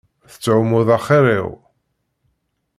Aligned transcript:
Tettɛummuḍ 0.31 0.89
axiṛ-iw. 0.97 1.47